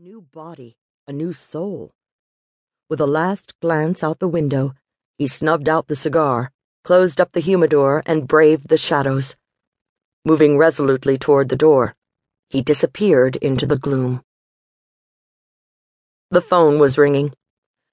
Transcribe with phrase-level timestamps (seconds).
[0.00, 0.76] new body,
[1.08, 1.90] a new soul.
[2.88, 4.74] With a last glance out the window,
[5.16, 6.52] he snubbed out the cigar,
[6.84, 9.34] closed up the humidor, and braved the shadows.
[10.24, 11.96] Moving resolutely toward the door,
[12.48, 14.22] he disappeared into the gloom.
[16.30, 17.34] The phone was ringing.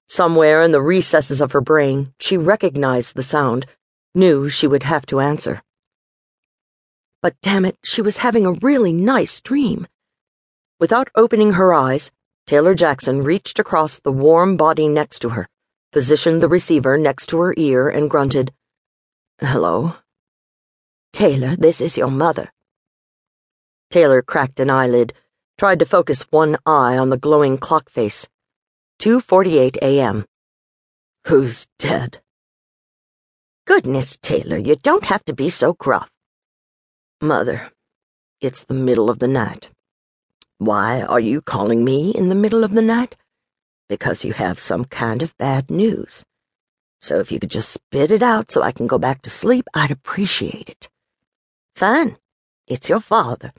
[0.06, 3.66] Somewhere in the recesses of her brain, she recognized the sound,
[4.14, 5.60] knew she would have to answer.
[7.20, 9.88] But damn it, she was having a really nice dream.
[10.78, 12.10] Without opening her eyes,
[12.46, 15.48] Taylor Jackson reached across the warm body next to her,
[15.90, 18.52] positioned the receiver next to her ear, and grunted,
[19.40, 19.94] Hello?
[21.12, 22.52] Taylor, this is your mother.
[23.90, 25.14] Taylor cracked an eyelid,
[25.58, 28.26] tried to focus one eye on the glowing clock face.
[29.00, 30.26] 2:48 a.m.
[31.26, 32.20] Who's dead?
[33.66, 36.10] Goodness, Taylor, you don't have to be so gruff.
[37.20, 37.70] Mother,
[38.40, 39.70] it's the middle of the night.
[40.58, 43.14] Why are you calling me in the middle of the night?
[43.90, 46.24] Because you have some kind of bad news.
[46.98, 49.68] So if you could just spit it out so I can go back to sleep,
[49.74, 50.88] I'd appreciate it.
[51.74, 52.16] Fine.
[52.66, 53.52] It's your father.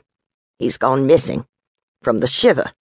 [0.57, 1.45] He's gone missing.
[2.01, 2.71] From the shiver.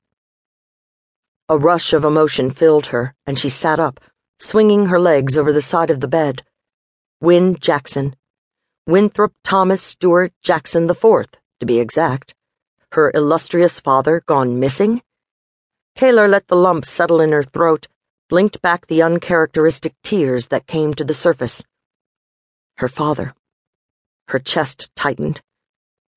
[1.50, 4.00] A rush of emotion filled her, and she sat up,
[4.38, 6.42] swinging her legs over the side of the bed.
[7.20, 8.16] Win Jackson.
[8.86, 11.26] Winthrop Thomas Stewart Jackson IV,
[11.60, 12.34] to be exact
[12.96, 15.02] her illustrious father gone missing?
[15.94, 17.88] Taylor let the lump settle in her throat,
[18.28, 21.62] blinked back the uncharacteristic tears that came to the surface.
[22.78, 23.34] Her father.
[24.28, 25.42] Her chest tightened.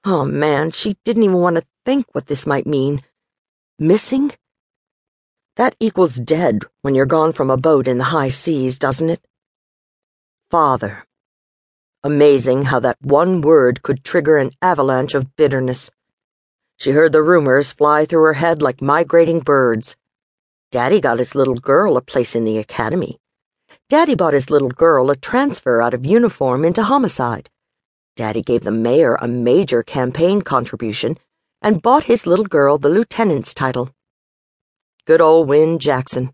[0.06, 3.04] Oh man, she didn't even want to think what this might mean.
[3.78, 4.32] Missing?
[5.58, 9.22] That equals dead when you're gone from a boat in the high seas, doesn't it?
[10.50, 11.06] Father.
[12.04, 15.92] Amazing how that one word could trigger an avalanche of bitterness.
[16.80, 19.98] She heard the rumors fly through her head like migrating birds.
[20.72, 23.20] Daddy got his little girl a place in the academy.
[23.90, 27.50] Daddy bought his little girl a transfer out of uniform into homicide.
[28.16, 31.18] Daddy gave the mayor a major campaign contribution
[31.62, 33.90] and bought his little girl the lieutenant's title.
[35.04, 36.32] Good old Win Jackson.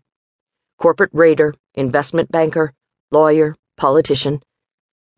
[0.78, 2.72] Corporate raider, investment banker,
[3.10, 4.42] lawyer, politician,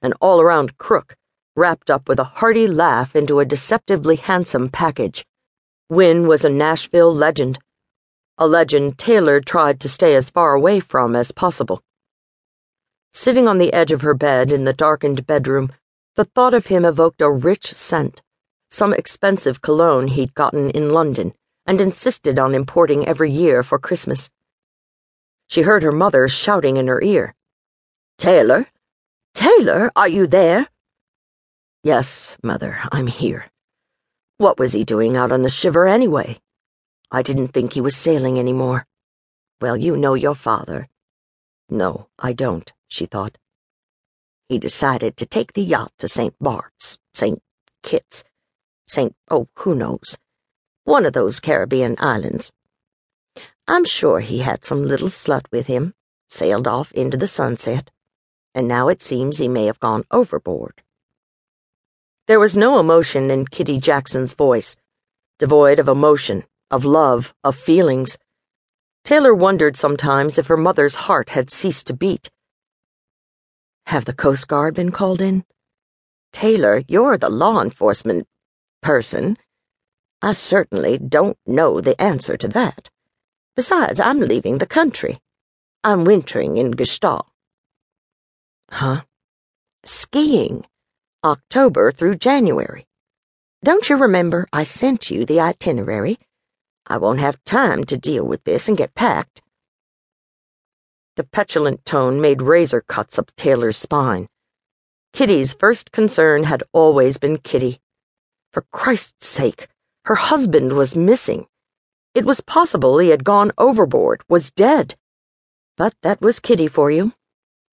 [0.00, 1.16] an all around crook
[1.58, 5.26] wrapped up with a hearty laugh into a deceptively handsome package.
[5.90, 7.58] Win was a Nashville legend,
[8.40, 11.82] a legend Taylor tried to stay as far away from as possible.
[13.12, 15.72] Sitting on the edge of her bed in the darkened bedroom,
[16.14, 18.22] the thought of him evoked a rich scent,
[18.70, 21.34] some expensive cologne he'd gotten in London
[21.66, 24.30] and insisted on importing every year for Christmas.
[25.48, 27.34] She heard her mother shouting in her ear.
[28.16, 28.68] Taylor?
[29.34, 30.68] Taylor, are you there?
[31.88, 33.46] Yes, Mother, I'm here.
[34.36, 36.38] What was he doing out on the shiver anyway?
[37.10, 38.84] I didn't think he was sailing any more.
[39.62, 40.90] Well, you know your father.
[41.70, 43.38] No, I don't, she thought.
[44.50, 46.34] He decided to take the yacht to St.
[46.38, 47.42] Bart's, St.
[47.82, 48.22] Kitts,
[48.86, 49.16] St.
[49.30, 50.18] Oh, who knows?
[50.84, 52.52] One of those Caribbean islands.
[53.66, 55.94] I'm sure he had some little slut with him,
[56.28, 57.90] sailed off into the sunset,
[58.54, 60.82] and now it seems he may have gone overboard.
[62.28, 64.76] There was no emotion in Kitty Jackson's voice,
[65.38, 68.18] devoid of emotion, of love, of feelings.
[69.02, 72.28] Taylor wondered sometimes if her mother's heart had ceased to beat.
[73.86, 75.46] Have the Coast Guard been called in?
[76.34, 78.28] Taylor, you're the law enforcement
[78.82, 79.38] person.
[80.20, 82.90] I certainly don't know the answer to that.
[83.56, 85.18] Besides, I'm leaving the country.
[85.82, 87.24] I'm wintering in Gstaad.
[88.70, 89.04] Huh?
[89.82, 90.66] Skiing.
[91.24, 92.86] October through January.
[93.64, 96.20] Don't you remember I sent you the itinerary?
[96.86, 99.42] I won't have time to deal with this and get packed.
[101.16, 104.28] The petulant tone made razor cuts up Taylor's spine.
[105.12, 107.80] Kitty's first concern had always been Kitty.
[108.52, 109.66] For Christ's sake,
[110.04, 111.48] her husband was missing.
[112.14, 114.94] It was possible he had gone overboard, was dead.
[115.76, 117.12] But that was Kitty for you.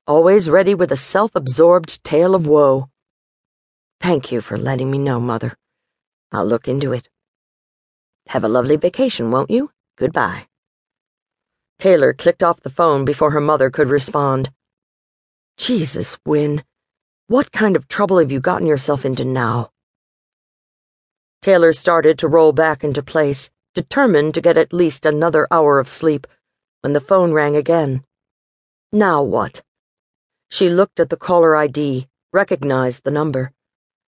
[0.07, 2.89] Always ready with a self absorbed tale of woe.
[4.01, 5.55] Thank you for letting me know, Mother.
[6.31, 7.07] I'll look into it.
[8.27, 9.71] Have a lovely vacation, won't you?
[9.97, 10.47] Goodbye.
[11.79, 14.51] Taylor clicked off the phone before her mother could respond.
[15.57, 16.63] Jesus, Win.
[17.27, 19.71] What kind of trouble have you gotten yourself into now?
[21.41, 25.89] Taylor started to roll back into place, determined to get at least another hour of
[25.89, 26.27] sleep,
[26.81, 28.03] when the phone rang again.
[28.91, 29.61] Now what?
[30.49, 33.51] She looked at the caller ID, recognized the number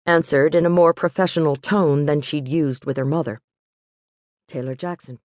[0.07, 3.41] answered in a more professional tone than she'd used with her mother.
[4.49, 5.19] Taylor Jackson.